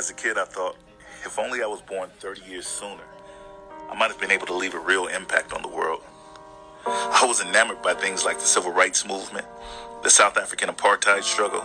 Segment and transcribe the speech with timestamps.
[0.00, 0.78] As a kid, I thought,
[1.26, 3.04] if only I was born 30 years sooner,
[3.90, 6.00] I might have been able to leave a real impact on the world.
[6.86, 9.44] I was enamored by things like the civil rights movement,
[10.02, 11.60] the South African apartheid struggle,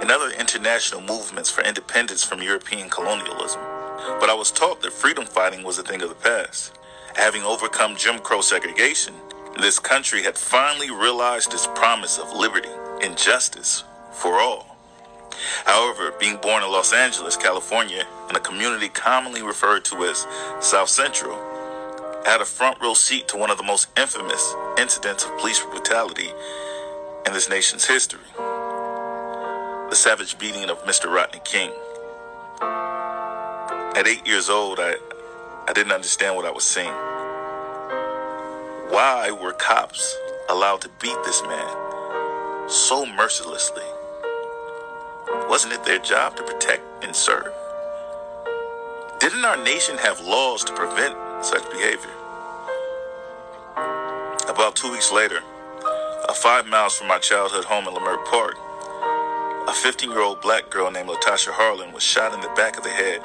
[0.00, 3.60] and other international movements for independence from European colonialism.
[4.20, 6.78] But I was taught that freedom fighting was a thing of the past.
[7.16, 9.14] Having overcome Jim Crow segregation,
[9.60, 12.70] this country had finally realized its promise of liberty
[13.02, 14.75] and justice for all.
[15.64, 20.26] However, being born in Los Angeles, California, in a community commonly referred to as
[20.60, 21.36] South Central,
[22.26, 25.62] I had a front row seat to one of the most infamous incidents of police
[25.62, 26.30] brutality
[27.26, 28.20] in this nation's history
[29.88, 31.06] the savage beating of Mr.
[31.06, 31.70] Rodney King.
[32.60, 34.96] At eight years old, I,
[35.68, 36.92] I didn't understand what I was seeing.
[38.90, 40.16] Why were cops
[40.48, 43.84] allowed to beat this man so mercilessly?
[45.44, 47.52] Wasn't it their job to protect and serve?
[49.20, 52.10] Didn't our nation have laws to prevent such behavior?
[54.48, 55.40] About two weeks later,
[56.28, 58.56] uh, five miles from my childhood home in Leimert Park,
[59.68, 62.82] a 15 year old black girl named Latasha Harlins was shot in the back of
[62.82, 63.20] the head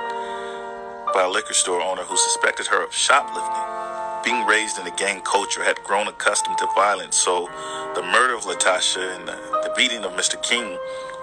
[1.14, 4.23] by a liquor store owner who suspected her of shoplifting.
[4.23, 7.50] Being raised in a gang culture had grown accustomed to violence, so
[7.95, 10.42] the murder of Latasha and the beating of Mr.
[10.42, 10.78] King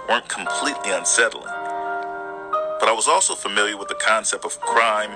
[0.08, 1.44] weren't completely unsettling.
[2.80, 5.10] But I was also familiar with the concept of crime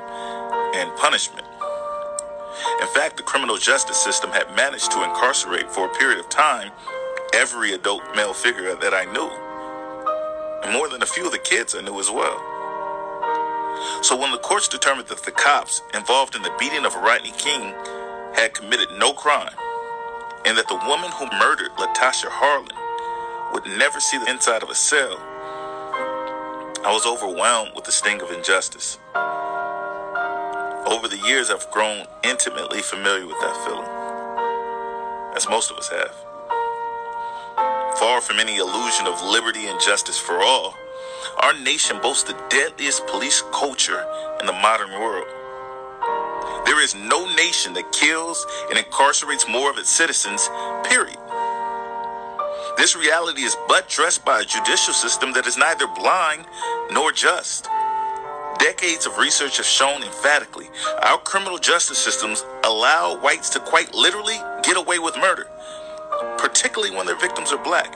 [0.75, 1.47] and punishment.
[2.81, 6.71] In fact, the criminal justice system had managed to incarcerate for a period of time
[7.33, 9.31] every adult male figure that I knew,
[10.63, 12.39] and more than a few of the kids I knew as well.
[14.03, 17.73] So when the courts determined that the cops involved in the beating of Rodney King
[18.35, 19.55] had committed no crime,
[20.45, 22.72] and that the woman who murdered Latasha Harlins
[23.53, 25.19] would never see the inside of a cell,
[26.85, 28.99] I was overwhelmed with the sting of injustice.
[30.85, 33.89] Over the years, I've grown intimately familiar with that feeling,
[35.37, 36.15] as most of us have.
[37.99, 40.75] Far from any illusion of liberty and justice for all,
[41.41, 44.05] our nation boasts the deadliest police culture
[44.41, 45.29] in the modern world.
[46.67, 50.49] There is no nation that kills and incarcerates more of its citizens,
[50.85, 51.22] period.
[52.77, 56.47] This reality is buttressed by a judicial system that is neither blind
[56.91, 57.69] nor just.
[58.59, 60.69] Decades of research have shown emphatically
[61.03, 65.49] our criminal justice systems allow whites to quite literally get away with murder,
[66.39, 67.95] particularly when their victims are black.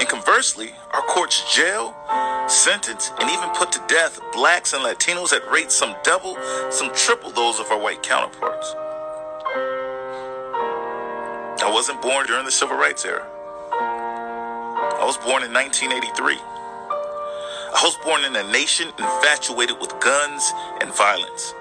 [0.00, 1.94] And conversely, our courts jail,
[2.48, 6.36] sentence, and even put to death blacks and Latinos at rates some double,
[6.70, 8.74] some triple those of our white counterparts.
[11.68, 13.26] I wasn't born during the civil rights era.
[13.28, 16.40] I was born in 1983.
[16.40, 21.52] I was born in a nation infatuated with guns and violence.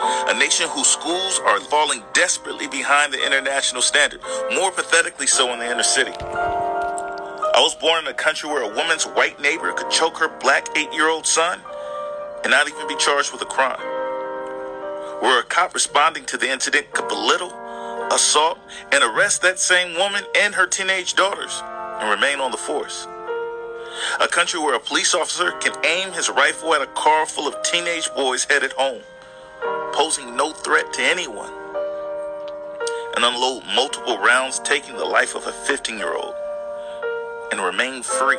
[0.00, 4.22] A nation whose schools are falling desperately behind the international standard,
[4.54, 6.16] more pathetically so in the inner city.
[6.18, 10.66] I was born in a country where a woman's white neighbor could choke her black
[10.78, 11.60] eight year old son
[12.42, 13.84] and not even be charged with a crime.
[15.20, 17.52] Where a cop responding to the incident could belittle,
[18.12, 18.58] assault,
[18.92, 21.62] and arrest that same woman and her teenage daughters
[22.00, 23.06] and remain on the force.
[24.20, 27.62] A country where a police officer can aim his rifle at a car full of
[27.62, 29.02] teenage boys headed home,
[29.92, 31.52] posing no threat to anyone,
[33.16, 36.34] and unload multiple rounds, taking the life of a 15 year old,
[37.50, 38.36] and remain free.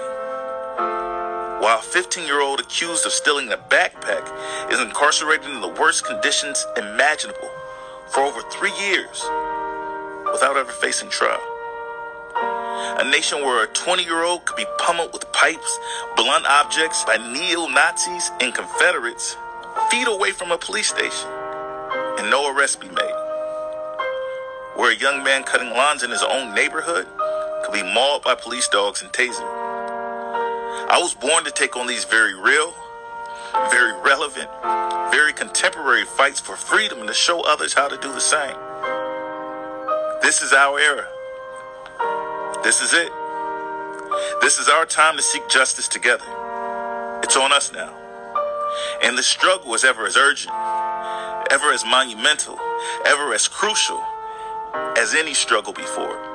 [1.61, 6.03] While a 15 year old accused of stealing a backpack is incarcerated in the worst
[6.05, 7.49] conditions imaginable
[8.09, 9.23] for over three years
[10.33, 11.39] without ever facing trial.
[12.99, 15.79] A nation where a 20 year old could be pummeled with pipes,
[16.17, 19.37] blunt objects by neo Nazis and Confederates
[19.89, 21.29] feet away from a police station
[22.17, 23.17] and no arrest be made.
[24.75, 27.07] Where a young man cutting lawns in his own neighborhood
[27.63, 29.47] could be mauled by police dogs and tasered.
[30.89, 32.73] I was born to take on these very real,
[33.69, 34.49] very relevant,
[35.11, 38.72] very contemporary fights for freedom and to show others how to do the same.
[40.23, 41.05] This is our era.
[42.63, 43.11] This is it.
[44.39, 46.23] This is our time to seek justice together.
[47.21, 47.93] It's on us now.
[49.03, 50.53] And the struggle is ever as urgent,
[51.51, 52.57] ever as monumental,
[53.05, 54.01] ever as crucial
[54.97, 56.32] as any struggle before.